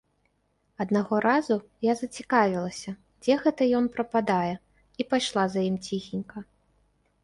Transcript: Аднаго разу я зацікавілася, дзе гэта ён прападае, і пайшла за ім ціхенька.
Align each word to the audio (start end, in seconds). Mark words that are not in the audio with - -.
Аднаго 0.85 1.19
разу 1.25 1.57
я 1.91 1.97
зацікавілася, 2.01 2.95
дзе 3.23 3.33
гэта 3.47 3.71
ён 3.83 3.93
прападае, 3.99 4.53
і 5.03 5.11
пайшла 5.13 5.43
за 5.57 5.61
ім 5.71 5.83
ціхенька. 5.89 6.37